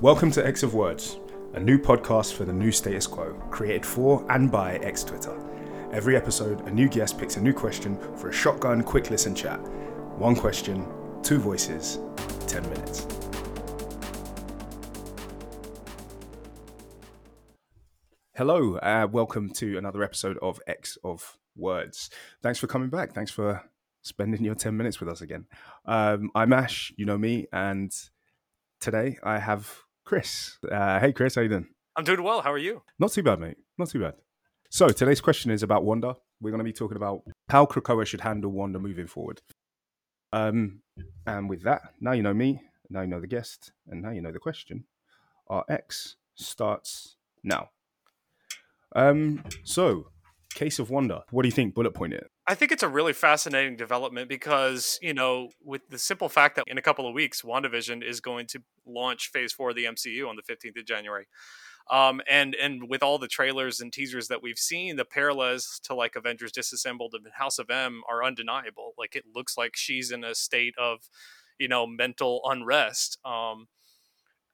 Welcome 0.00 0.30
to 0.30 0.46
X 0.46 0.62
of 0.62 0.74
Words, 0.74 1.18
a 1.54 1.58
new 1.58 1.76
podcast 1.76 2.34
for 2.34 2.44
the 2.44 2.52
new 2.52 2.70
status 2.70 3.04
quo, 3.04 3.32
created 3.50 3.84
for 3.84 4.24
and 4.30 4.48
by 4.48 4.76
X 4.76 5.02
Twitter. 5.02 5.36
Every 5.92 6.14
episode, 6.14 6.60
a 6.68 6.70
new 6.70 6.88
guest 6.88 7.18
picks 7.18 7.36
a 7.36 7.40
new 7.40 7.52
question 7.52 7.98
for 8.16 8.28
a 8.28 8.32
shotgun 8.32 8.84
quick 8.84 9.10
listen 9.10 9.34
chat. 9.34 9.58
One 10.16 10.36
question, 10.36 10.86
two 11.24 11.38
voices, 11.38 11.98
10 12.46 12.62
minutes. 12.70 13.08
Hello, 18.36 18.76
uh, 18.76 19.08
welcome 19.10 19.50
to 19.54 19.78
another 19.78 20.04
episode 20.04 20.38
of 20.40 20.60
X 20.68 20.96
of 21.02 21.36
Words. 21.56 22.08
Thanks 22.40 22.60
for 22.60 22.68
coming 22.68 22.88
back. 22.88 23.14
Thanks 23.14 23.32
for 23.32 23.68
spending 24.02 24.44
your 24.44 24.54
10 24.54 24.76
minutes 24.76 25.00
with 25.00 25.08
us 25.08 25.22
again. 25.22 25.46
Um, 25.86 26.30
I'm 26.36 26.52
Ash, 26.52 26.92
you 26.96 27.04
know 27.04 27.18
me, 27.18 27.48
and 27.52 27.92
today 28.78 29.18
I 29.24 29.40
have 29.40 29.82
Chris. 30.08 30.56
Uh, 30.72 30.98
hey, 31.00 31.12
Chris, 31.12 31.34
how 31.34 31.42
you 31.42 31.50
doing? 31.50 31.66
I'm 31.94 32.02
doing 32.02 32.22
well. 32.22 32.40
How 32.40 32.50
are 32.50 32.56
you? 32.56 32.80
Not 32.98 33.12
too 33.12 33.22
bad, 33.22 33.40
mate. 33.40 33.58
Not 33.76 33.90
too 33.90 34.00
bad. 34.00 34.14
So 34.70 34.88
today's 34.88 35.20
question 35.20 35.50
is 35.50 35.62
about 35.62 35.84
Wanda. 35.84 36.16
We're 36.40 36.48
going 36.48 36.60
to 36.60 36.64
be 36.64 36.72
talking 36.72 36.96
about 36.96 37.20
how 37.50 37.66
Krakoa 37.66 38.06
should 38.06 38.22
handle 38.22 38.50
Wanda 38.50 38.78
moving 38.78 39.06
forward. 39.06 39.42
Um, 40.32 40.80
and 41.26 41.50
with 41.50 41.62
that, 41.64 41.82
now 42.00 42.12
you 42.12 42.22
know 42.22 42.32
me, 42.32 42.62
now 42.88 43.02
you 43.02 43.06
know 43.06 43.20
the 43.20 43.26
guest, 43.26 43.70
and 43.86 44.00
now 44.00 44.08
you 44.08 44.22
know 44.22 44.32
the 44.32 44.38
question. 44.38 44.84
Our 45.48 45.66
X 45.68 46.16
starts 46.36 47.16
now. 47.44 47.68
Um, 48.96 49.44
so, 49.62 50.06
case 50.58 50.78
of 50.80 50.90
Wanda. 50.90 51.22
What 51.30 51.42
do 51.42 51.48
you 51.48 51.52
think? 51.52 51.74
Bullet 51.74 51.94
point 51.94 52.12
it. 52.12 52.30
I 52.46 52.54
think 52.54 52.72
it's 52.72 52.82
a 52.82 52.88
really 52.88 53.12
fascinating 53.12 53.76
development 53.76 54.28
because, 54.28 54.98
you 55.00 55.14
know, 55.14 55.50
with 55.62 55.82
the 55.88 55.98
simple 55.98 56.28
fact 56.28 56.56
that 56.56 56.64
in 56.66 56.78
a 56.78 56.82
couple 56.82 57.06
of 57.06 57.14
weeks, 57.14 57.42
WandaVision 57.42 58.02
is 58.02 58.20
going 58.20 58.46
to 58.48 58.62
launch 58.84 59.30
phase 59.32 59.52
four 59.52 59.70
of 59.70 59.76
the 59.76 59.84
MCU 59.84 60.28
on 60.28 60.36
the 60.36 60.42
15th 60.42 60.80
of 60.80 60.84
January. 60.84 61.26
Um, 61.90 62.20
and 62.28 62.54
and 62.54 62.88
with 62.90 63.02
all 63.02 63.18
the 63.18 63.28
trailers 63.28 63.80
and 63.80 63.92
teasers 63.92 64.28
that 64.28 64.42
we've 64.42 64.58
seen, 64.58 64.96
the 64.96 65.06
parallels 65.06 65.80
to 65.84 65.94
like 65.94 66.16
Avengers 66.16 66.52
Disassembled 66.52 67.14
and 67.14 67.26
House 67.34 67.58
of 67.58 67.70
M 67.70 68.02
are 68.10 68.22
undeniable. 68.24 68.92
Like 68.98 69.16
it 69.16 69.24
looks 69.34 69.56
like 69.56 69.74
she's 69.74 70.10
in 70.10 70.22
a 70.22 70.34
state 70.34 70.74
of, 70.76 71.08
you 71.58 71.68
know, 71.68 71.86
mental 71.86 72.42
unrest. 72.44 73.18
Um, 73.24 73.68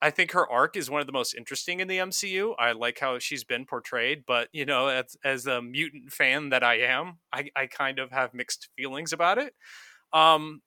I 0.05 0.11
think 0.11 0.33
her 0.33 0.47
arc 0.51 0.77
is 0.77 0.91
one 0.91 1.01
of 1.01 1.07
the 1.07 1.15
most 1.15 1.35
interesting 1.35 1.81
in 1.81 1.89
the 1.89 1.97
MCU. 1.97 2.55
I 2.59 2.73
like 2.73 2.99
how 3.01 3.19
she's 3.19 3.43
been 3.43 3.65
portrayed, 3.65 4.25
but 4.27 4.49
you 4.53 4.67
know, 4.67 4.89
as 4.89 5.17
as 5.25 5.47
a 5.47 5.63
mutant 5.63 6.13
fan 6.13 6.51
that 6.51 6.63
I 6.63 6.81
am, 6.81 7.21
I, 7.33 7.49
I 7.57 7.67
kind 7.67 7.99
of 7.99 8.11
have 8.11 8.35
mixed 8.35 8.69
feelings 8.77 9.15
about 9.15 9.39
it. 9.39 9.55
Um, 10.13 10.61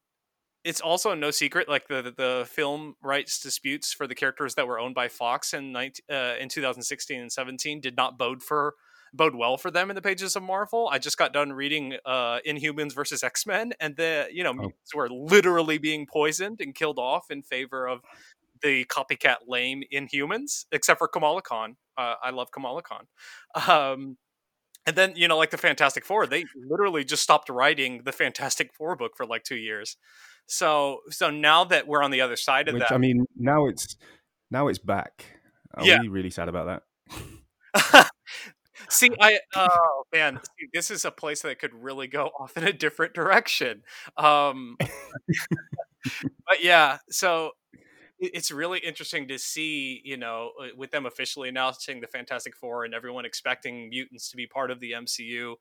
it's 0.64 0.82
also 0.82 1.14
no 1.14 1.30
secret, 1.30 1.70
like 1.70 1.88
the 1.88 2.12
the 2.18 2.48
film 2.50 2.96
rights 3.04 3.40
disputes 3.40 3.94
for 3.94 4.08
the 4.08 4.16
characters 4.16 4.56
that 4.56 4.68
were 4.68 4.80
owned 4.80 4.96
by 4.96 5.08
Fox 5.08 5.54
in 5.54 5.72
19, 5.72 6.04
uh, 6.12 6.34
in 6.40 6.50
2016 6.50 7.22
and 7.22 7.32
17 7.32 7.80
did 7.80 7.96
not 7.96 8.18
bode 8.18 8.42
for 8.42 8.74
bode 9.14 9.36
well 9.36 9.58
for 9.58 9.72
them 9.72 9.90
in 9.90 9.96
the 9.96 10.02
pages 10.02 10.36
of 10.36 10.44
Marvel. 10.44 10.90
I 10.92 11.00
just 11.00 11.18
got 11.18 11.34
done 11.34 11.54
reading 11.54 11.96
uh, 12.06 12.40
Inhumans 12.46 12.94
versus 12.94 13.24
X 13.24 13.46
Men, 13.46 13.74
and 13.80 13.96
the 13.96 14.28
you 14.32 14.44
know 14.44 14.54
oh. 14.60 14.72
were 14.96 15.10
literally 15.10 15.78
being 15.78 16.06
poisoned 16.06 16.60
and 16.60 16.74
killed 16.74 17.00
off 17.00 17.30
in 17.30 17.44
favor 17.44 17.88
of 17.88 18.02
the 18.62 18.86
copycat 18.86 19.38
lame 19.48 19.84
Inhumans, 19.94 20.66
except 20.72 21.00
for 21.00 21.08
Kamala 21.08 21.42
Khan. 21.42 21.78
Uh, 21.98 22.16
I 22.24 22.32
love 22.32 22.52
Kamala 22.52 22.82
Khan. 22.82 23.08
Um, 23.68 24.18
and 24.86 24.96
then 24.96 25.14
you 25.16 25.28
know, 25.28 25.38
like 25.38 25.50
the 25.50 25.58
Fantastic 25.58 26.06
Four, 26.06 26.28
they 26.28 26.46
literally 26.56 27.04
just 27.04 27.22
stopped 27.22 27.50
writing 27.50 28.04
the 28.06 28.14
Fantastic 28.14 28.74
Four 28.74 28.96
book 28.96 29.12
for 29.18 29.26
like 29.26 29.44
two 29.44 29.58
years. 29.58 29.98
So, 30.48 31.00
so 31.10 31.30
now 31.30 31.66
that 31.66 31.88
we're 31.88 32.02
on 32.02 32.12
the 32.12 32.22
other 32.22 32.38
side 32.38 32.70
of 32.70 32.74
Which, 32.74 32.84
that, 32.84 32.94
I 32.94 32.98
mean, 32.98 33.26
now 33.36 33.68
it's 33.68 33.98
now 34.50 34.70
it's 34.70 34.80
back. 34.80 35.26
Are 35.76 35.86
yeah. 35.86 36.02
we 36.02 36.08
really 36.08 36.30
sad 36.30 36.48
about 36.48 36.82
that? 37.76 38.10
see, 38.90 39.12
I 39.20 39.40
oh 39.56 40.04
man, 40.14 40.40
see, 40.58 40.67
this 40.73 40.90
is 40.90 41.04
a 41.06 41.12
place 41.12 41.42
that 41.42 41.60
could 41.60 41.73
really 41.73 42.08
go 42.08 42.32
off 42.40 42.56
in 42.58 42.64
a 42.64 42.73
different 42.73 43.14
direction. 43.14 43.84
Um, 44.16 44.78
but 46.48 46.64
yeah, 46.64 47.00
so 47.10 47.52
it's 48.20 48.52
really 48.52 48.80
interesting 48.80 49.28
to 49.28 49.38
see, 49.38 50.02
you 50.04 50.17
know, 50.17 50.52
uh, 50.60 50.67
with 50.76 50.92
them 50.92 51.05
officially 51.05 51.50
announcing 51.50 52.02
the 52.02 52.08
Fantastic 52.08 52.55
Four 52.55 52.86
and 52.86 52.94
everyone 52.94 53.26
expecting 53.26 53.89
mutants 53.89 54.30
to 54.32 54.38
be 54.38 54.48
part 54.48 54.72
of 54.72 54.80
the 54.80 54.94
MCU, 54.94 55.52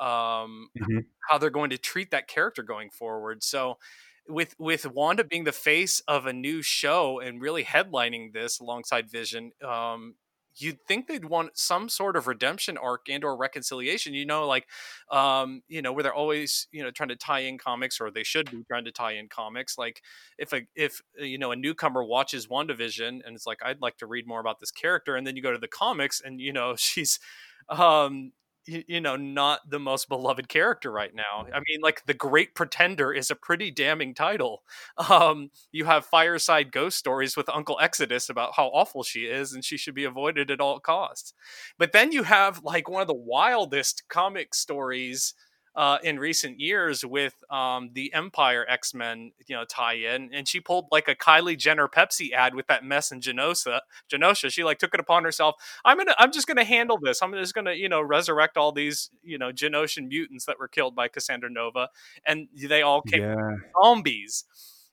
um, 0.00 0.68
mm-hmm. 0.78 0.98
how 1.28 1.38
they're 1.38 1.50
going 1.50 1.70
to 1.70 1.78
treat 1.78 2.10
that 2.12 2.28
character 2.28 2.62
going 2.62 2.90
forward. 2.90 3.42
So, 3.42 3.78
with 4.28 4.54
with 4.58 4.86
Wanda 4.86 5.24
being 5.24 5.44
the 5.44 5.52
face 5.52 6.00
of 6.08 6.26
a 6.26 6.32
new 6.32 6.62
show 6.62 7.20
and 7.20 7.40
really 7.40 7.64
headlining 7.64 8.32
this 8.32 8.60
alongside 8.60 9.10
Vision, 9.10 9.52
um, 9.64 10.14
you'd 10.58 10.80
think 10.86 11.06
they'd 11.06 11.24
want 11.24 11.56
some 11.56 11.88
sort 11.88 12.16
of 12.16 12.26
redemption 12.26 12.76
arc 12.76 13.08
and 13.08 13.24
or 13.24 13.36
reconciliation 13.36 14.14
you 14.14 14.26
know 14.26 14.46
like 14.46 14.66
um 15.10 15.62
you 15.68 15.82
know 15.82 15.92
where 15.92 16.02
they're 16.02 16.14
always 16.14 16.68
you 16.72 16.82
know 16.82 16.90
trying 16.90 17.08
to 17.08 17.16
tie 17.16 17.40
in 17.40 17.58
comics 17.58 18.00
or 18.00 18.10
they 18.10 18.22
should 18.22 18.50
be 18.50 18.62
trying 18.68 18.84
to 18.84 18.92
tie 18.92 19.12
in 19.12 19.28
comics 19.28 19.78
like 19.78 20.02
if 20.38 20.52
a 20.52 20.62
if 20.74 21.00
uh, 21.20 21.24
you 21.24 21.38
know 21.38 21.50
a 21.52 21.56
newcomer 21.56 22.02
watches 22.04 22.46
WandaVision 22.46 23.20
and 23.24 23.34
it's 23.34 23.46
like 23.46 23.58
I'd 23.64 23.80
like 23.80 23.98
to 23.98 24.06
read 24.06 24.26
more 24.26 24.40
about 24.40 24.60
this 24.60 24.70
character 24.70 25.16
and 25.16 25.26
then 25.26 25.36
you 25.36 25.42
go 25.42 25.52
to 25.52 25.58
the 25.58 25.68
comics 25.68 26.20
and 26.24 26.40
you 26.40 26.52
know 26.52 26.74
she's 26.76 27.18
um 27.68 28.32
you, 28.66 29.00
know 29.00 29.16
not 29.16 29.60
the 29.70 29.78
most 29.78 30.08
beloved 30.08 30.48
character 30.48 30.90
right 30.90 31.14
now. 31.14 31.46
I 31.52 31.60
mean 31.68 31.80
like 31.82 32.04
the 32.06 32.14
great 32.14 32.54
pretender 32.54 33.12
is 33.12 33.30
a 33.30 33.36
pretty 33.36 33.70
damning 33.70 34.14
title. 34.14 34.62
Um 35.08 35.50
you 35.72 35.84
have 35.84 36.04
fireside 36.04 36.72
ghost 36.72 36.98
stories 36.98 37.36
with 37.36 37.48
uncle 37.48 37.78
exodus 37.80 38.28
about 38.28 38.54
how 38.56 38.66
awful 38.68 39.02
she 39.02 39.20
is 39.26 39.52
and 39.52 39.64
she 39.64 39.76
should 39.76 39.94
be 39.94 40.04
avoided 40.04 40.50
at 40.50 40.60
all 40.60 40.80
costs. 40.80 41.32
But 41.78 41.92
then 41.92 42.12
you 42.12 42.24
have 42.24 42.62
like 42.62 42.88
one 42.88 43.02
of 43.02 43.08
the 43.08 43.14
wildest 43.14 44.04
comic 44.08 44.54
stories 44.54 45.34
uh, 45.76 45.98
in 46.02 46.18
recent 46.18 46.58
years 46.58 47.04
with 47.04 47.34
um, 47.50 47.90
the 47.92 48.10
Empyre 48.14 48.64
X 48.66 48.94
Men, 48.94 49.32
you 49.46 49.54
know, 49.54 49.64
tie-in, 49.64 50.30
and 50.32 50.48
she 50.48 50.58
pulled 50.58 50.86
like 50.90 51.06
a 51.06 51.14
Kylie 51.14 51.58
Jenner 51.58 51.86
Pepsi 51.86 52.32
ad 52.32 52.54
with 52.54 52.66
that 52.68 52.82
mess 52.82 53.12
in 53.12 53.20
Genosha. 53.20 53.80
Genosha, 54.10 54.50
she 54.50 54.64
like 54.64 54.78
took 54.78 54.94
it 54.94 55.00
upon 55.00 55.24
herself. 55.24 55.56
I'm 55.84 55.98
gonna, 55.98 56.14
I'm 56.18 56.32
just 56.32 56.46
gonna 56.46 56.64
handle 56.64 56.98
this. 57.00 57.22
I'm 57.22 57.32
just 57.34 57.54
gonna, 57.54 57.74
you 57.74 57.88
know, 57.88 58.00
resurrect 58.00 58.56
all 58.56 58.72
these, 58.72 59.10
you 59.22 59.36
know, 59.36 59.52
Genosian 59.52 60.08
mutants 60.08 60.46
that 60.46 60.58
were 60.58 60.68
killed 60.68 60.96
by 60.96 61.08
Cassandra 61.08 61.50
Nova, 61.50 61.90
and 62.26 62.48
they 62.54 62.82
all 62.82 63.02
came 63.02 63.22
yeah. 63.22 63.56
zombies. 63.82 64.44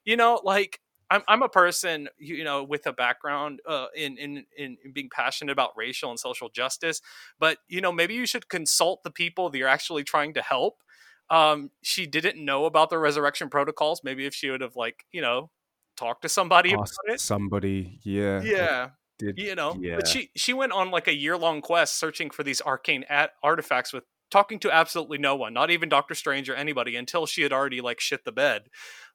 You 0.04 0.18
know, 0.18 0.42
like 0.44 0.82
I'm, 1.14 1.22
I'm 1.28 1.44
a 1.44 1.50
person, 1.50 2.10
you 2.18 2.44
know, 2.44 2.64
with 2.64 2.88
a 2.88 2.94
background 2.94 3.60
uh, 3.68 3.86
in, 3.96 4.18
in, 4.18 4.46
in 4.58 4.78
being 4.92 5.10
passionate 5.14 5.52
about 5.52 5.70
racial 5.78 6.10
and 6.10 6.20
social 6.20 6.50
justice. 6.50 7.02
But 7.40 7.60
you 7.68 7.82
know, 7.82 7.92
maybe 7.92 8.16
you 8.16 8.26
should 8.26 8.50
consult 8.50 9.04
the 9.04 9.12
people 9.12 9.52
that 9.52 9.58
you're 9.58 9.68
actually 9.68 10.04
trying 10.04 10.34
to 10.34 10.42
help. 10.42 10.82
Um, 11.30 11.70
she 11.84 12.08
didn't 12.08 12.44
know 12.44 12.66
about 12.66 12.90
the 12.90 12.98
resurrection 12.98 13.50
protocols. 13.50 14.02
Maybe 14.04 14.26
if 14.26 14.34
she 14.34 14.50
would 14.50 14.62
have, 14.62 14.76
like, 14.76 15.06
you 15.12 15.22
know, 15.22 15.52
talked 15.96 16.24
to 16.24 16.30
somebody 16.30 16.74
Asked 16.74 16.98
about 17.06 17.14
it. 17.14 17.22
Somebody, 17.22 18.00
yeah, 18.04 18.42
yeah. 18.42 18.90
Did, 19.20 19.38
you 19.38 19.54
know, 19.54 19.78
yeah. 19.80 19.98
but 19.98 20.08
she 20.08 20.32
she 20.36 20.54
went 20.54 20.72
on 20.72 20.90
like 20.90 21.08
a 21.08 21.16
year 21.16 21.38
long 21.38 21.62
quest 21.62 22.00
searching 22.00 22.32
for 22.32 22.42
these 22.42 22.60
arcane 22.62 23.06
at- 23.08 23.34
artifacts 23.44 23.94
with 23.94 24.04
talking 24.32 24.58
to 24.60 24.72
absolutely 24.72 25.20
no 25.20 25.36
one, 25.36 25.54
not 25.54 25.70
even 25.70 25.90
Doctor 25.90 26.16
Strange 26.16 26.50
or 26.50 26.56
anybody, 26.56 26.96
until 26.96 27.28
she 27.28 27.44
had 27.44 27.54
already 27.54 27.82
like 27.82 28.00
shit 28.00 28.26
the 28.26 28.32
bed. 28.32 28.64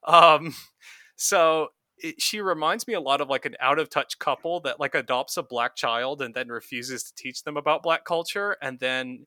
Um, 0.07 0.55
so 1.17 1.69
it, 2.01 2.21
she 2.21 2.41
reminds 2.41 2.87
me 2.87 2.93
a 2.93 2.99
lot 2.99 3.21
of 3.21 3.29
like 3.29 3.45
an 3.45 3.55
out 3.59 3.79
of 3.79 3.89
touch 3.89 4.19
couple 4.19 4.59
that 4.61 4.79
like 4.79 4.95
adopts 4.95 5.37
a 5.37 5.43
black 5.43 5.75
child 5.75 6.21
and 6.21 6.33
then 6.33 6.49
refuses 6.49 7.03
to 7.03 7.13
teach 7.15 7.43
them 7.43 7.57
about 7.57 7.83
black 7.83 8.05
culture 8.05 8.57
and 8.61 8.79
then 8.79 9.25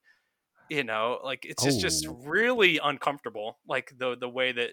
you 0.68 0.84
know 0.84 1.18
like 1.22 1.44
it's 1.44 1.62
just, 1.62 1.78
oh. 1.78 1.82
just 1.82 2.06
really 2.24 2.78
uncomfortable 2.82 3.58
like 3.68 3.92
the 3.98 4.16
the 4.16 4.28
way 4.28 4.52
that 4.52 4.70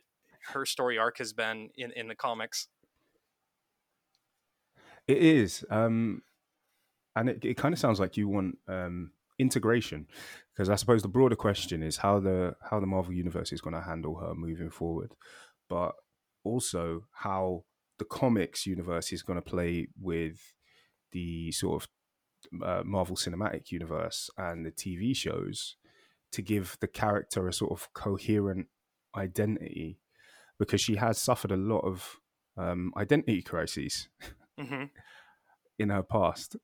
her 0.54 0.66
story 0.66 0.98
arc 0.98 1.18
has 1.18 1.34
been 1.34 1.70
in 1.78 1.92
in 1.92 2.08
the 2.08 2.16
comics 2.16 2.68
it 5.08 5.18
is 5.18 5.66
um 5.70 6.22
and 7.16 7.30
it, 7.30 7.44
it 7.44 7.58
kind 7.58 7.74
of 7.74 7.80
sounds 7.80 8.00
like 8.00 8.18
you 8.18 8.28
want 8.28 8.58
um 8.68 9.12
integration 9.40 10.08
because 10.54 10.70
i 10.70 10.76
suppose 10.76 11.02
the 11.02 11.08
broader 11.08 11.36
question 11.36 11.82
is 11.82 11.98
how 11.98 12.20
the 12.20 12.54
how 12.70 12.80
the 12.80 12.86
marvel 12.86 13.14
universe 13.14 13.52
is 13.52 13.62
going 13.62 13.74
to 13.74 13.82
handle 13.82 14.16
her 14.16 14.34
moving 14.36 14.70
forward 14.70 15.14
but 15.70 15.94
also 16.44 17.04
how 17.12 17.64
the 18.00 18.06
comics 18.06 18.66
universe 18.66 19.12
is 19.12 19.22
going 19.22 19.38
to 19.38 19.50
play 19.50 19.88
with 20.02 20.54
the 21.12 21.52
sort 21.52 21.84
of 21.84 21.90
uh, 22.64 22.82
Marvel 22.84 23.16
Cinematic 23.16 23.72
Universe 23.72 24.30
and 24.38 24.66
the 24.66 24.72
TV 24.72 25.16
shows 25.16 25.76
to 26.32 26.42
give 26.42 26.78
the 26.80 26.88
character 26.88 27.48
a 27.48 27.54
sort 27.54 27.72
of 27.72 27.94
coherent 27.94 28.68
identity 29.16 30.00
because 30.58 30.82
she 30.82 30.96
has 30.96 31.18
suffered 31.18 31.52
a 31.52 31.58
lot 31.58 31.80
of 31.80 32.18
um, 32.58 32.94
identity 32.98 33.42
crises 33.42 34.10
mm-hmm. 34.60 34.86
in 35.80 35.90
her 35.90 36.04
past. 36.04 36.56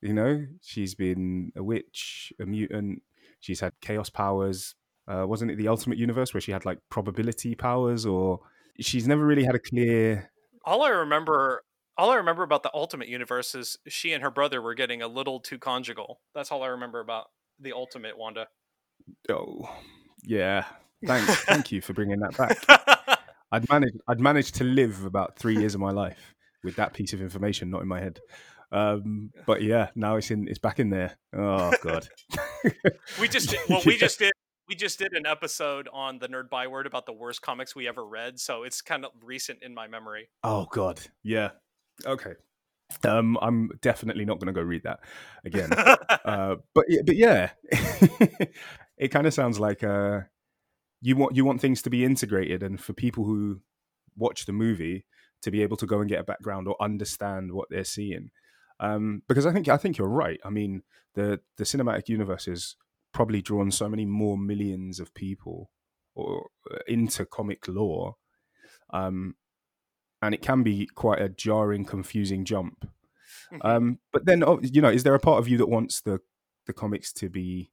You 0.00 0.14
know, 0.14 0.46
she's 0.62 0.94
been 0.94 1.52
a 1.56 1.62
witch, 1.62 2.32
a 2.40 2.46
mutant. 2.46 3.02
She's 3.40 3.60
had 3.60 3.72
chaos 3.80 4.10
powers. 4.10 4.74
Uh, 5.08 5.26
wasn't 5.26 5.50
it 5.50 5.56
the 5.56 5.68
Ultimate 5.68 5.98
Universe 5.98 6.32
where 6.32 6.40
she 6.40 6.52
had 6.52 6.64
like 6.64 6.78
probability 6.90 7.54
powers? 7.54 8.06
Or 8.06 8.40
she's 8.78 9.08
never 9.08 9.24
really 9.24 9.44
had 9.44 9.54
a 9.54 9.58
clear 9.58 10.30
all 10.64 10.82
I 10.82 10.90
remember 10.90 11.62
all 11.98 12.10
I 12.10 12.16
remember 12.16 12.44
about 12.44 12.62
the 12.62 12.70
Ultimate 12.72 13.08
Universe 13.08 13.54
is 13.56 13.76
she 13.88 14.12
and 14.12 14.22
her 14.22 14.30
brother 14.30 14.62
were 14.62 14.74
getting 14.74 15.02
a 15.02 15.08
little 15.08 15.40
too 15.40 15.58
conjugal. 15.58 16.20
That's 16.32 16.52
all 16.52 16.62
I 16.62 16.68
remember 16.68 17.00
about 17.00 17.26
the 17.58 17.72
Ultimate 17.72 18.16
Wanda. 18.16 18.46
Oh, 19.28 19.68
yeah. 20.22 20.64
Thanks, 21.04 21.34
thank 21.44 21.72
you 21.72 21.80
for 21.80 21.92
bringing 21.92 22.20
that 22.20 22.36
back. 22.36 23.18
I'd 23.52 23.68
managed, 23.68 23.96
I'd 24.06 24.20
managed 24.20 24.54
to 24.56 24.64
live 24.64 25.04
about 25.04 25.36
three 25.36 25.56
years 25.56 25.74
of 25.74 25.80
my 25.80 25.90
life 25.90 26.34
with 26.62 26.76
that 26.76 26.92
piece 26.92 27.12
of 27.12 27.20
information 27.20 27.70
not 27.70 27.82
in 27.82 27.88
my 27.88 27.98
head. 27.98 28.20
Um, 28.70 29.30
but 29.46 29.62
yeah, 29.62 29.88
now 29.96 30.16
it's 30.16 30.30
in, 30.30 30.46
it's 30.46 30.58
back 30.58 30.78
in 30.78 30.90
there. 30.90 31.16
Oh 31.34 31.72
god. 31.82 32.06
we 33.20 33.26
just 33.26 33.48
did, 33.50 33.60
well, 33.68 33.82
we 33.84 33.96
just 33.96 34.18
did 34.18 34.32
we 34.68 34.74
just 34.74 34.98
did 34.98 35.12
an 35.12 35.26
episode 35.26 35.88
on 35.92 36.18
the 36.18 36.28
Nerd 36.28 36.50
Byword 36.50 36.86
about 36.86 37.06
the 37.06 37.12
worst 37.12 37.42
comics 37.42 37.74
we 37.74 37.88
ever 37.88 38.04
read, 38.04 38.38
so 38.38 38.64
it's 38.64 38.82
kind 38.82 39.04
of 39.04 39.12
recent 39.22 39.62
in 39.62 39.74
my 39.74 39.88
memory. 39.88 40.28
Oh 40.44 40.66
god, 40.70 41.00
yeah. 41.22 41.50
Okay, 42.06 42.34
um, 43.04 43.38
I'm 43.40 43.70
definitely 43.80 44.24
not 44.24 44.38
going 44.38 44.52
to 44.52 44.52
go 44.52 44.62
read 44.62 44.82
that 44.84 45.00
again. 45.44 45.72
uh, 46.24 46.56
but 46.74 46.84
but 47.04 47.16
yeah, 47.16 47.50
it 48.98 49.08
kind 49.10 49.26
of 49.26 49.34
sounds 49.34 49.58
like 49.58 49.82
uh, 49.82 50.20
you 51.00 51.16
want 51.16 51.34
you 51.34 51.44
want 51.44 51.60
things 51.60 51.82
to 51.82 51.90
be 51.90 52.04
integrated, 52.04 52.62
and 52.62 52.80
for 52.80 52.92
people 52.92 53.24
who 53.24 53.60
watch 54.16 54.46
the 54.46 54.52
movie 54.52 55.06
to 55.40 55.50
be 55.50 55.62
able 55.62 55.76
to 55.76 55.86
go 55.86 56.00
and 56.00 56.08
get 56.08 56.20
a 56.20 56.24
background 56.24 56.66
or 56.66 56.76
understand 56.80 57.52
what 57.52 57.68
they're 57.70 57.84
seeing. 57.84 58.30
Um, 58.80 59.22
because 59.28 59.46
I 59.46 59.52
think 59.52 59.68
I 59.68 59.76
think 59.76 59.98
you're 59.98 60.08
right. 60.08 60.40
I 60.44 60.50
mean, 60.50 60.82
the 61.14 61.40
the 61.56 61.64
cinematic 61.64 62.08
universe 62.08 62.46
has 62.46 62.76
probably 63.18 63.42
drawn 63.42 63.68
so 63.72 63.88
many 63.88 64.06
more 64.06 64.38
millions 64.38 65.00
of 65.00 65.12
people 65.12 65.72
or 66.14 66.50
uh, 66.72 66.78
into 66.86 67.26
comic 67.26 67.66
lore, 67.66 68.14
um, 68.90 69.34
and 70.22 70.36
it 70.36 70.40
can 70.40 70.62
be 70.62 70.86
quite 70.94 71.20
a 71.20 71.28
jarring, 71.28 71.84
confusing 71.84 72.44
jump. 72.44 72.88
Mm-hmm. 73.52 73.66
Um, 73.66 73.98
but 74.12 74.24
then, 74.24 74.44
oh, 74.44 74.60
you 74.62 74.80
know, 74.80 74.88
is 74.88 75.02
there 75.02 75.16
a 75.16 75.18
part 75.18 75.40
of 75.40 75.48
you 75.48 75.58
that 75.58 75.68
wants 75.68 76.00
the 76.00 76.20
the 76.66 76.72
comics 76.72 77.12
to 77.14 77.28
be 77.28 77.72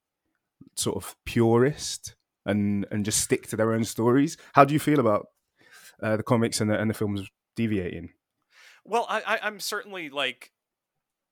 sort 0.73 0.95
of 0.95 1.15
purist 1.25 2.15
and 2.43 2.87
and 2.89 3.05
just 3.05 3.19
stick 3.19 3.45
to 3.49 3.55
their 3.55 3.71
own 3.71 3.83
stories? 3.83 4.37
How 4.53 4.65
do 4.65 4.73
you 4.73 4.79
feel 4.79 4.99
about 4.99 5.27
uh, 6.01 6.17
the 6.17 6.23
comics 6.23 6.59
and 6.59 6.71
the 6.71 6.79
and 6.79 6.89
the 6.89 6.95
films 6.95 7.29
deviating? 7.55 8.13
Well, 8.83 9.05
I, 9.07 9.21
I 9.27 9.39
I'm 9.43 9.59
certainly 9.59 10.09
like 10.09 10.53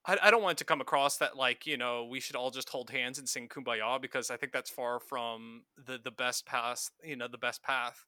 I, 0.05 0.17
I 0.23 0.31
don't 0.31 0.43
want 0.43 0.53
it 0.53 0.57
to 0.59 0.65
come 0.65 0.81
across 0.81 1.17
that 1.17 1.37
like 1.37 1.65
you 1.65 1.77
know 1.77 2.05
we 2.05 2.19
should 2.19 2.35
all 2.35 2.51
just 2.51 2.69
hold 2.69 2.89
hands 2.89 3.19
and 3.19 3.27
sing 3.27 3.47
kumbaya 3.47 4.01
because 4.01 4.29
I 4.29 4.37
think 4.37 4.51
that's 4.51 4.69
far 4.69 4.99
from 4.99 5.63
the 5.85 5.99
the 6.03 6.11
best 6.11 6.45
path 6.45 6.89
you 7.03 7.15
know 7.15 7.27
the 7.27 7.37
best 7.37 7.63
path 7.63 8.05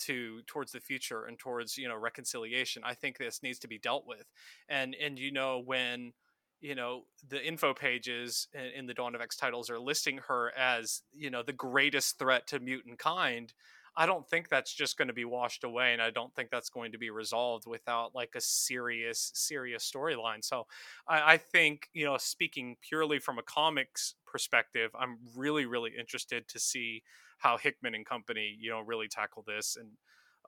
to 0.00 0.42
towards 0.46 0.72
the 0.72 0.80
future 0.80 1.24
and 1.24 1.38
towards 1.38 1.78
you 1.78 1.88
know 1.88 1.96
reconciliation. 1.96 2.82
I 2.84 2.94
think 2.94 3.18
this 3.18 3.42
needs 3.42 3.58
to 3.60 3.68
be 3.68 3.78
dealt 3.78 4.06
with. 4.06 4.26
And 4.68 4.94
and 5.00 5.18
you 5.18 5.32
know 5.32 5.62
when 5.64 6.12
you 6.60 6.74
know 6.74 7.02
the 7.28 7.44
info 7.44 7.74
pages 7.74 8.48
in, 8.54 8.80
in 8.80 8.86
the 8.86 8.94
dawn 8.94 9.14
of 9.14 9.20
x 9.20 9.36
titles 9.36 9.70
are 9.70 9.80
listing 9.80 10.20
her 10.28 10.52
as 10.56 11.02
you 11.12 11.30
know 11.30 11.42
the 11.42 11.52
greatest 11.52 12.18
threat 12.18 12.46
to 12.48 12.60
mutant 12.60 12.98
kind 12.98 13.52
I 13.96 14.06
don't 14.06 14.26
think 14.28 14.48
that's 14.48 14.72
just 14.72 14.96
going 14.96 15.08
to 15.08 15.14
be 15.14 15.24
washed 15.24 15.64
away, 15.64 15.92
and 15.92 16.00
I 16.00 16.10
don't 16.10 16.34
think 16.34 16.50
that's 16.50 16.70
going 16.70 16.92
to 16.92 16.98
be 16.98 17.10
resolved 17.10 17.66
without 17.66 18.14
like 18.14 18.30
a 18.34 18.40
serious, 18.40 19.30
serious 19.34 19.90
storyline. 19.90 20.42
So, 20.42 20.66
I, 21.06 21.34
I, 21.34 21.36
think 21.36 21.88
you 21.92 22.04
know, 22.04 22.16
speaking 22.16 22.76
purely 22.80 23.18
from 23.18 23.38
a 23.38 23.42
comics 23.42 24.14
perspective, 24.26 24.90
I'm 24.98 25.18
really, 25.36 25.66
really 25.66 25.92
interested 25.98 26.48
to 26.48 26.58
see 26.58 27.02
how 27.38 27.58
Hickman 27.58 27.94
and 27.94 28.06
company, 28.06 28.56
you 28.58 28.70
know, 28.70 28.80
really 28.80 29.08
tackle 29.08 29.44
this. 29.46 29.76
And 29.76 29.90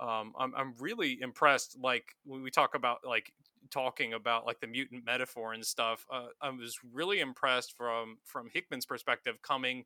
um, 0.00 0.32
I'm 0.38 0.54
I'm 0.56 0.74
really 0.80 1.18
impressed. 1.20 1.76
Like 1.80 2.16
when 2.24 2.42
we 2.42 2.50
talk 2.50 2.74
about 2.74 2.98
like 3.06 3.32
talking 3.70 4.12
about 4.14 4.46
like 4.46 4.60
the 4.60 4.66
mutant 4.66 5.04
metaphor 5.04 5.52
and 5.52 5.64
stuff, 5.64 6.06
uh, 6.12 6.28
I 6.40 6.50
was 6.50 6.78
really 6.92 7.20
impressed 7.20 7.76
from 7.76 8.18
from 8.24 8.48
Hickman's 8.52 8.86
perspective 8.86 9.42
coming 9.42 9.84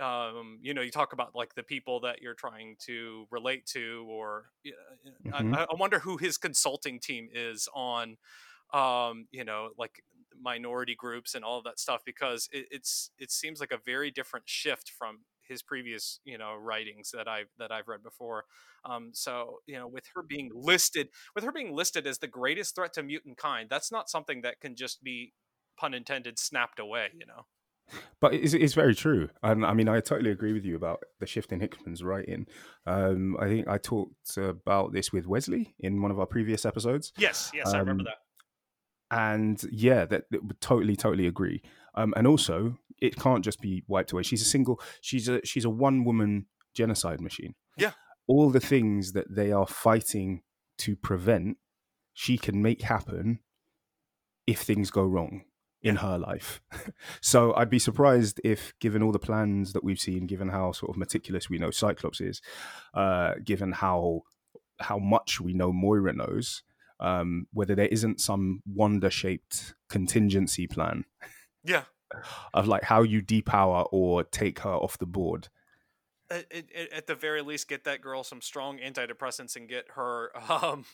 um, 0.00 0.58
you 0.62 0.74
know, 0.74 0.82
you 0.82 0.90
talk 0.90 1.12
about 1.12 1.34
like 1.34 1.54
the 1.54 1.62
people 1.62 2.00
that 2.00 2.22
you're 2.22 2.34
trying 2.34 2.76
to 2.86 3.26
relate 3.30 3.66
to, 3.66 4.06
or 4.08 4.46
mm-hmm. 5.26 5.54
I, 5.54 5.64
I, 5.64 5.74
wonder 5.74 5.98
who 5.98 6.16
his 6.16 6.38
consulting 6.38 7.00
team 7.00 7.28
is 7.32 7.68
on, 7.74 8.16
um, 8.72 9.26
you 9.30 9.44
know, 9.44 9.70
like 9.76 10.02
minority 10.40 10.94
groups 10.94 11.34
and 11.34 11.44
all 11.44 11.58
of 11.58 11.64
that 11.64 11.80
stuff, 11.80 12.02
because 12.04 12.48
it, 12.52 12.66
it's 12.70 13.10
it 13.18 13.30
seems 13.30 13.60
like 13.60 13.72
a 13.72 13.78
very 13.84 14.10
different 14.10 14.48
shift 14.48 14.90
from 14.90 15.20
his 15.48 15.62
previous 15.62 16.20
you 16.24 16.36
know 16.36 16.54
writings 16.54 17.10
that 17.12 17.26
I've 17.26 17.48
that 17.58 17.72
I've 17.72 17.88
read 17.88 18.02
before. 18.02 18.44
Um, 18.84 19.10
so 19.12 19.58
you 19.66 19.76
know, 19.76 19.88
with 19.88 20.04
her 20.14 20.22
being 20.22 20.50
listed, 20.54 21.08
with 21.34 21.44
her 21.44 21.52
being 21.52 21.74
listed 21.74 22.06
as 22.06 22.18
the 22.18 22.28
greatest 22.28 22.74
threat 22.74 22.92
to 22.94 23.02
mutant 23.02 23.36
kind, 23.36 23.68
that's 23.68 23.90
not 23.90 24.08
something 24.08 24.42
that 24.42 24.60
can 24.60 24.76
just 24.76 25.02
be 25.02 25.32
pun 25.76 25.94
intended 25.94 26.38
snapped 26.38 26.78
away. 26.78 27.08
You 27.18 27.26
know. 27.26 27.46
But 28.20 28.34
it's, 28.34 28.54
it's 28.54 28.74
very 28.74 28.94
true. 28.94 29.28
And 29.42 29.64
I 29.64 29.72
mean, 29.72 29.88
I 29.88 30.00
totally 30.00 30.30
agree 30.30 30.52
with 30.52 30.64
you 30.64 30.76
about 30.76 31.02
the 31.20 31.26
shift 31.26 31.52
in 31.52 31.60
Hickman's 31.60 32.02
writing. 32.02 32.46
Um, 32.86 33.36
I 33.40 33.46
think 33.46 33.68
I 33.68 33.78
talked 33.78 34.36
about 34.36 34.92
this 34.92 35.12
with 35.12 35.26
Wesley 35.26 35.74
in 35.78 36.02
one 36.02 36.10
of 36.10 36.18
our 36.18 36.26
previous 36.26 36.64
episodes. 36.64 37.12
Yes, 37.16 37.50
yes, 37.54 37.68
um, 37.68 37.74
I 37.76 37.78
remember 37.78 38.02
um, 38.02 38.06
that. 38.06 38.16
And 39.10 39.62
yeah, 39.72 40.04
that, 40.04 40.24
that 40.30 40.44
would 40.44 40.60
totally, 40.60 40.96
totally 40.96 41.26
agree. 41.26 41.62
Um, 41.94 42.12
and 42.16 42.26
also, 42.26 42.76
it 43.00 43.16
can't 43.16 43.44
just 43.44 43.60
be 43.60 43.82
wiped 43.86 44.12
away. 44.12 44.22
She's 44.22 44.42
a 44.42 44.46
single. 44.46 44.80
She's 45.00 45.28
a 45.28 45.40
she's 45.44 45.64
a 45.64 45.70
one 45.70 46.04
woman 46.04 46.46
genocide 46.74 47.20
machine. 47.20 47.54
Yeah. 47.76 47.92
All 48.26 48.50
the 48.50 48.60
things 48.60 49.12
that 49.12 49.34
they 49.34 49.52
are 49.52 49.66
fighting 49.66 50.42
to 50.78 50.94
prevent, 50.96 51.56
she 52.12 52.36
can 52.36 52.60
make 52.60 52.82
happen 52.82 53.40
if 54.46 54.60
things 54.60 54.90
go 54.90 55.02
wrong 55.02 55.44
in 55.82 55.96
her 55.96 56.18
life. 56.18 56.60
so 57.20 57.54
I'd 57.54 57.70
be 57.70 57.78
surprised 57.78 58.40
if, 58.44 58.72
given 58.80 59.02
all 59.02 59.12
the 59.12 59.18
plans 59.18 59.72
that 59.72 59.84
we've 59.84 59.98
seen, 59.98 60.26
given 60.26 60.48
how 60.48 60.72
sort 60.72 60.90
of 60.90 60.96
meticulous 60.96 61.48
we 61.48 61.58
know 61.58 61.70
Cyclops 61.70 62.20
is, 62.20 62.42
uh, 62.94 63.34
given 63.44 63.72
how 63.72 64.22
how 64.80 64.98
much 64.98 65.40
we 65.40 65.52
know 65.52 65.72
Moira 65.72 66.12
knows, 66.12 66.62
um, 67.00 67.46
whether 67.52 67.74
there 67.74 67.88
isn't 67.88 68.20
some 68.20 68.62
Wanda 68.66 69.10
shaped 69.10 69.74
contingency 69.88 70.66
plan. 70.66 71.04
Yeah. 71.64 71.82
Of 72.54 72.68
like 72.68 72.84
how 72.84 73.02
you 73.02 73.20
depower 73.20 73.86
or 73.92 74.22
take 74.24 74.60
her 74.60 74.70
off 74.70 74.98
the 74.98 75.06
board 75.06 75.48
at, 76.30 76.46
at, 76.52 76.92
at, 76.92 77.06
the 77.06 77.14
very 77.14 77.42
least 77.42 77.68
get 77.68 77.84
that 77.84 78.00
girl 78.00 78.22
some 78.22 78.40
strong 78.40 78.78
antidepressants 78.78 79.56
and 79.56 79.68
get 79.68 79.86
her 79.94 80.30
um 80.50 80.84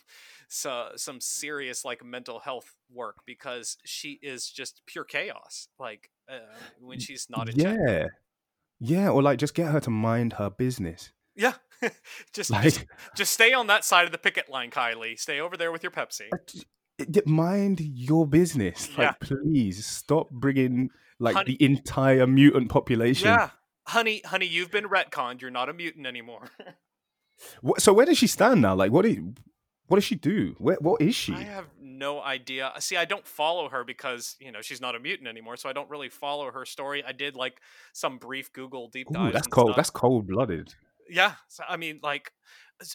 so, 0.48 0.90
some 0.96 1.20
serious 1.20 1.84
like 1.84 2.04
mental 2.04 2.38
health 2.38 2.74
work 2.92 3.16
because 3.26 3.78
she 3.84 4.18
is 4.22 4.48
just 4.48 4.82
pure 4.86 5.04
chaos 5.04 5.68
like 5.78 6.10
uh, 6.28 6.38
when 6.80 6.98
she's 6.98 7.26
not 7.28 7.48
in 7.48 7.56
yeah 7.56 7.74
check. 7.86 8.10
yeah 8.80 9.08
or 9.08 9.22
like 9.22 9.38
just 9.38 9.54
get 9.54 9.68
her 9.68 9.80
to 9.80 9.90
mind 9.90 10.34
her 10.34 10.50
business 10.50 11.12
yeah 11.34 11.54
just, 12.32 12.50
like, 12.50 12.62
just 12.64 12.84
just 13.16 13.32
stay 13.32 13.52
on 13.52 13.66
that 13.66 13.84
side 13.84 14.06
of 14.06 14.12
the 14.12 14.18
picket 14.18 14.48
line 14.48 14.70
kylie 14.70 15.18
stay 15.18 15.40
over 15.40 15.56
there 15.56 15.72
with 15.72 15.82
your 15.82 15.92
pepsi 15.92 16.28
mind 17.26 17.80
your 17.80 18.26
business 18.26 18.88
like 18.96 18.98
yeah. 18.98 19.12
please 19.20 19.84
stop 19.84 20.30
bringing 20.30 20.90
like 21.18 21.34
Honey. 21.34 21.56
the 21.56 21.64
entire 21.64 22.26
mutant 22.26 22.68
population 22.68 23.28
yeah 23.28 23.50
honey, 23.86 24.22
honey, 24.24 24.46
you've 24.46 24.70
been 24.70 24.84
retconned. 24.84 25.40
You're 25.40 25.50
not 25.50 25.68
a 25.68 25.72
mutant 25.72 26.06
anymore. 26.06 26.50
so 27.78 27.92
where 27.92 28.06
does 28.06 28.18
she 28.18 28.26
stand 28.26 28.60
now? 28.60 28.74
Like, 28.74 28.92
what 28.92 29.02
do 29.02 29.10
you, 29.10 29.34
what 29.86 29.96
does 29.96 30.04
she 30.04 30.14
do? 30.14 30.54
Where, 30.58 30.76
what 30.80 31.00
is 31.00 31.14
she? 31.14 31.34
I 31.34 31.42
have 31.42 31.66
no 31.80 32.22
idea. 32.22 32.72
Uh, 32.74 32.80
see, 32.80 32.96
I 32.96 33.04
don't 33.04 33.26
follow 33.26 33.68
her 33.68 33.84
because 33.84 34.36
you 34.40 34.50
know 34.50 34.62
she's 34.62 34.80
not 34.80 34.94
a 34.94 35.00
mutant 35.00 35.28
anymore, 35.28 35.56
so 35.56 35.68
I 35.68 35.72
don't 35.72 35.90
really 35.90 36.08
follow 36.08 36.50
her 36.50 36.64
story. 36.64 37.04
I 37.06 37.12
did 37.12 37.36
like 37.36 37.60
some 37.92 38.18
brief 38.18 38.52
Google 38.52 38.88
deep 38.88 39.08
dive. 39.12 39.32
That's 39.32 39.46
cold. 39.46 39.68
Stuff. 39.68 39.76
That's 39.76 39.90
cold 39.90 40.26
blooded. 40.26 40.74
Yeah, 41.08 41.34
so, 41.48 41.64
I 41.68 41.76
mean, 41.76 42.00
like 42.02 42.32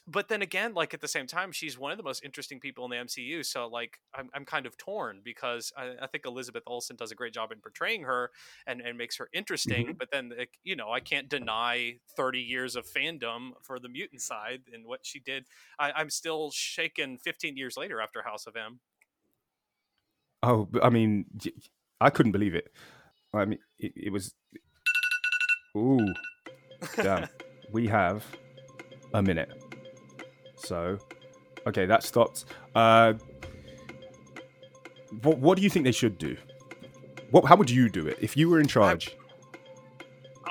but 0.07 0.27
then 0.27 0.41
again, 0.41 0.73
like 0.73 0.93
at 0.93 1.01
the 1.01 1.07
same 1.07 1.27
time, 1.27 1.51
she's 1.51 1.77
one 1.77 1.91
of 1.91 1.97
the 1.97 2.03
most 2.03 2.23
interesting 2.23 2.59
people 2.59 2.85
in 2.85 2.91
the 2.91 2.97
MCU. 2.97 3.45
So 3.45 3.67
like, 3.67 3.99
I'm, 4.13 4.29
I'm 4.33 4.45
kind 4.45 4.65
of 4.65 4.77
torn 4.77 5.21
because 5.23 5.71
I, 5.77 5.93
I 6.01 6.07
think 6.07 6.25
Elizabeth 6.25 6.63
Olsen 6.67 6.95
does 6.95 7.11
a 7.11 7.15
great 7.15 7.33
job 7.33 7.51
in 7.51 7.59
portraying 7.59 8.03
her 8.03 8.31
and, 8.67 8.81
and 8.81 8.97
makes 8.97 9.17
her 9.17 9.29
interesting. 9.33 9.87
Mm-hmm. 9.87 9.97
But 9.97 10.11
then, 10.11 10.31
like, 10.37 10.57
you 10.63 10.75
know, 10.75 10.91
I 10.91 10.99
can't 10.99 11.29
deny 11.29 11.95
30 12.15 12.39
years 12.39 12.75
of 12.75 12.85
fandom 12.85 13.51
for 13.61 13.79
the 13.79 13.89
mutant 13.89 14.21
side 14.21 14.61
and 14.73 14.85
what 14.85 15.01
she 15.03 15.19
did. 15.19 15.45
I, 15.79 15.91
I'm 15.91 16.09
still 16.09 16.51
shaken 16.51 17.17
15 17.17 17.57
years 17.57 17.77
later 17.77 18.01
after 18.01 18.21
House 18.23 18.47
of 18.47 18.55
M. 18.55 18.79
Oh, 20.41 20.69
I 20.81 20.89
mean, 20.89 21.25
I 21.99 22.09
couldn't 22.09 22.31
believe 22.31 22.55
it. 22.55 22.71
I 23.33 23.45
mean, 23.45 23.59
it, 23.77 23.93
it 23.95 24.11
was. 24.11 24.33
Ooh, 25.77 26.13
damn. 26.95 27.27
we 27.71 27.87
have 27.87 28.25
a 29.13 29.21
minute. 29.21 29.51
So, 30.59 30.97
okay, 31.65 31.85
that 31.85 32.03
stopped. 32.03 32.45
Uh, 32.75 33.13
what 35.21 35.37
What 35.39 35.57
do 35.57 35.63
you 35.63 35.69
think 35.69 35.85
they 35.85 35.91
should 35.91 36.17
do? 36.17 36.37
What 37.31 37.45
How 37.45 37.55
would 37.55 37.69
you 37.69 37.89
do 37.89 38.07
it 38.07 38.17
if 38.21 38.35
you 38.37 38.49
were 38.49 38.59
in 38.59 38.67
charge? 38.67 39.15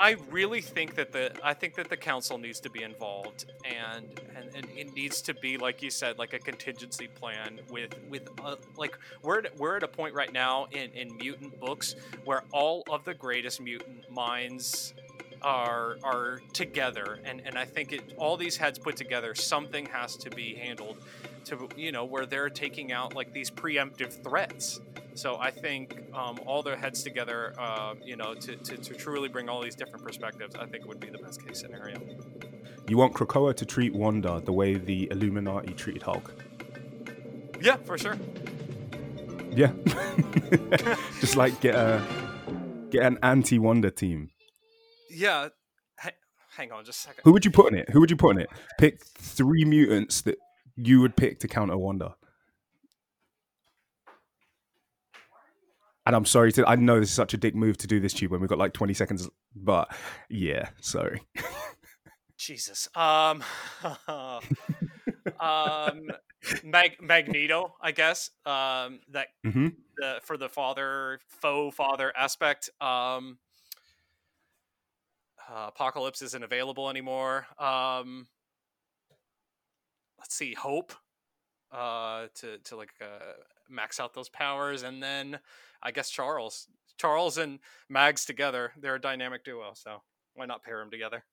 I 0.01 0.17
really 0.31 0.61
think 0.61 0.95
that 0.95 1.11
the 1.11 1.33
I 1.43 1.55
think 1.55 1.75
that 1.75 1.89
the 1.89 1.97
council 1.97 2.39
needs 2.39 2.61
to 2.61 2.71
be 2.71 2.85
involved, 2.85 3.47
and 3.65 4.21
and, 4.37 4.55
and 4.55 4.67
it 4.77 4.95
needs 4.95 5.21
to 5.23 5.35
be 5.35 5.57
like 5.57 5.83
you 5.83 5.91
said, 5.91 6.19
like 6.19 6.35
a 6.35 6.39
contingency 6.39 7.09
plan 7.09 7.59
with 7.71 7.95
with 8.09 8.29
uh, 8.45 8.57
like 8.77 8.97
we're 9.23 9.41
at, 9.41 9.57
we're 9.59 9.77
at 9.77 9.83
a 9.83 9.89
point 9.89 10.15
right 10.15 10.33
now 10.33 10.67
in 10.71 10.91
in 10.93 11.17
mutant 11.17 11.59
books 11.59 11.97
where 12.25 12.45
all 12.53 12.85
of 12.91 13.05
the 13.05 13.15
greatest 13.15 13.61
mutant 13.61 14.09
minds 14.11 14.95
are 15.43 15.99
are 16.03 16.41
together, 16.53 17.21
and 17.25 17.41
and 17.45 17.59
I 17.59 17.65
think 17.65 17.93
it 17.93 18.15
all 18.17 18.37
these 18.37 18.57
heads 18.57 18.79
put 18.79 18.97
together, 18.97 19.35
something 19.35 19.87
has 19.87 20.17
to 20.17 20.31
be 20.31 20.55
handled 20.55 20.99
to 21.47 21.69
you 21.77 21.93
know 21.93 22.05
where 22.05 22.27
they're 22.27 22.51
taking 22.51 22.93
out 22.93 23.15
like 23.15 23.33
these 23.33 23.51
preemptive 23.51 24.23
threats 24.23 24.81
so 25.19 25.37
I 25.37 25.51
think 25.51 26.01
um, 26.15 26.39
all 26.47 26.63
their 26.63 26.77
heads 26.77 27.03
together, 27.03 27.53
uh, 27.59 27.95
you 28.05 28.15
know, 28.15 28.35
to, 28.35 28.55
to, 28.55 28.77
to, 28.77 28.95
truly 28.95 29.29
bring 29.29 29.49
all 29.49 29.61
these 29.61 29.75
different 29.75 30.05
perspectives, 30.05 30.55
I 30.55 30.67
think 30.67 30.87
would 30.87 31.01
be 31.01 31.11
the 31.11 31.19
best 31.19 31.45
case 31.45 31.59
scenario. 31.59 31.99
You 32.87 32.97
want 32.99 33.15
Krakoa 33.15 33.57
to 33.57 33.67
treat 33.67 33.93
Wanda 33.93 34.41
the 34.45 34.53
way 34.53 34.75
the 34.75 35.09
Illuminati 35.11 35.73
treated 35.75 36.03
Hulk? 36.03 36.33
Yeah, 37.61 37.79
for 37.79 37.99
sure. 37.99 38.17
Yeah, 39.51 39.73
just 41.21 41.35
like 41.35 41.61
get 41.61 41.75
a 41.75 42.01
get 42.91 43.03
an 43.03 43.19
anti-Wanda 43.23 43.91
team. 43.91 44.31
Yeah, 45.11 45.49
hang 46.59 46.73
on 46.73 46.85
just 46.85 46.99
a 46.99 47.09
second. 47.09 47.23
Who 47.25 47.33
would 47.33 47.45
you 47.45 47.51
put 47.51 47.73
in 47.73 47.79
it? 47.79 47.89
Who 47.91 48.01
would 48.01 48.11
you 48.11 48.17
put 48.17 48.37
in 48.37 48.43
it? 48.43 48.51
Pick 48.79 49.05
three 49.05 49.65
mutants 49.65 50.23
that 50.23 50.37
you 50.77 51.01
would 51.01 51.17
pick 51.17 51.41
to 51.41 51.49
counter 51.49 51.79
Wanda. 51.79 52.17
And 56.05 56.17
I'm 56.17 56.25
sorry 56.25 56.53
to, 56.53 56.67
I 56.67 56.75
know 56.75 57.01
this 57.01 57.11
is 57.11 57.15
such 57.15 57.35
a 57.35 57.37
dick 57.37 57.55
move 57.55 57.77
to 57.79 57.87
do 57.87 58.01
this 58.01 58.15
to 58.15 58.23
you 58.23 58.29
when 58.29 58.41
we've 58.41 58.49
got 58.49 58.59
like 58.59 58.73
20 58.73 58.95
seconds, 58.95 59.29
but 59.55 59.95
yeah, 60.31 60.71
sorry. 60.81 61.23
Jesus. 62.39 62.89
Um, 62.95 63.45
um, 65.41 66.11
Mag- 66.65 67.03
Magneto, 67.03 67.75
I 67.81 67.93
guess. 67.93 68.31
Um, 68.47 69.01
that 69.11 69.29
mm-hmm. 69.45 69.69
the, 69.97 70.21
for 70.23 70.37
the 70.39 70.49
father, 70.49 71.21
faux 71.29 71.77
father 71.77 72.13
aspect. 72.17 72.71
Um, 72.81 73.39
uh, 75.49 75.67
Apocalypse 75.69 76.23
isn't 76.23 76.45
available 76.45 76.91
anymore. 76.91 77.47
Um, 77.59 78.27
let's 80.19 80.35
see, 80.35 80.55
Hope. 80.55 80.93
Uh, 81.71 82.29
to 82.35 82.57
to 82.65 82.77
like 82.77 82.93
uh, 83.03 83.35
max 83.69 84.01
out 84.01 84.15
those 84.15 84.31
powers, 84.31 84.83
and 84.83 85.03
then 85.03 85.39
I 85.83 85.91
guess 85.91 86.09
Charles, 86.09 86.67
Charles 86.97 87.37
and 87.37 87.59
Mags 87.91 88.25
together, 88.25 88.73
they're 88.81 88.95
a 88.95 89.01
dynamic 89.01 89.45
duo. 89.45 89.73
So 89.75 90.01
why 90.35 90.47
not 90.47 90.63
pair 90.63 90.79
them 90.79 90.91
together? 90.91 91.25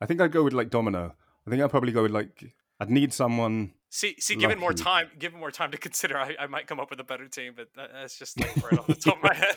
I 0.00 0.06
think 0.06 0.20
I'd 0.20 0.30
go 0.30 0.44
with 0.44 0.52
like 0.52 0.70
Domino. 0.70 1.14
I 1.46 1.50
think 1.50 1.62
I'd 1.62 1.70
probably 1.70 1.90
go 1.90 2.02
with 2.02 2.12
like 2.12 2.54
I'd 2.78 2.90
need 2.90 3.12
someone. 3.12 3.72
See, 3.90 4.14
see, 4.18 4.36
given 4.36 4.58
more 4.58 4.72
time, 4.74 5.08
given 5.18 5.40
more 5.40 5.50
time 5.50 5.70
to 5.70 5.78
consider, 5.78 6.18
I, 6.18 6.36
I 6.38 6.46
might 6.46 6.66
come 6.66 6.78
up 6.78 6.90
with 6.90 7.00
a 7.00 7.04
better 7.04 7.26
team. 7.28 7.54
But 7.56 7.68
that's 7.74 8.18
just 8.18 8.38
like 8.40 8.54
right 8.62 8.78
off 8.78 8.86
the 8.86 8.94
top 8.94 9.16
of 9.16 9.22
my 9.22 9.34
head. 9.34 9.56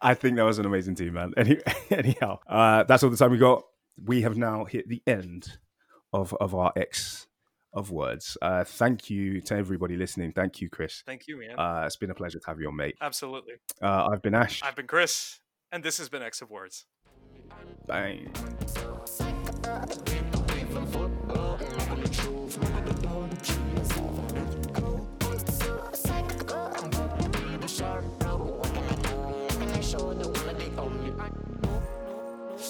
I 0.00 0.14
think 0.14 0.36
that 0.36 0.44
was 0.44 0.58
an 0.58 0.66
amazing 0.66 0.94
team, 0.94 1.14
man. 1.14 1.32
Any, 1.36 1.58
anyhow, 1.90 2.38
uh, 2.46 2.84
that's 2.84 3.02
all 3.02 3.10
the 3.10 3.16
time 3.16 3.30
we 3.30 3.38
got. 3.38 3.62
We 4.04 4.22
have 4.22 4.36
now 4.36 4.64
hit 4.64 4.88
the 4.88 5.02
end 5.06 5.58
of 6.12 6.34
of 6.40 6.54
our 6.54 6.72
X 6.76 7.26
of 7.72 7.90
words. 7.90 8.36
Uh, 8.40 8.64
thank 8.64 9.10
you 9.10 9.40
to 9.42 9.54
everybody 9.54 9.96
listening. 9.96 10.32
Thank 10.32 10.60
you, 10.60 10.68
Chris. 10.68 11.02
Thank 11.06 11.26
you, 11.28 11.38
man. 11.38 11.58
Uh, 11.58 11.84
it's 11.86 11.96
been 11.96 12.10
a 12.10 12.14
pleasure 12.14 12.38
to 12.38 12.46
have 12.46 12.60
you 12.60 12.68
on, 12.68 12.76
mate. 12.76 12.96
Absolutely. 13.00 13.54
Uh, 13.82 14.08
I've 14.10 14.22
been 14.22 14.34
Ash. 14.34 14.62
I've 14.62 14.76
been 14.76 14.86
Chris, 14.86 15.40
and 15.70 15.82
this 15.82 15.98
has 15.98 16.08
been 16.08 16.22
X 16.22 16.40
of 16.42 16.50
Words. 16.50 16.86
Bang. 17.86 18.30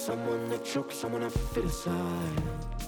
Someone 0.09 0.49
that 0.49 0.65
chokes, 0.65 0.95
someone 0.95 1.21
to 1.21 1.29
fit 1.29 1.65
aside. 1.65 2.78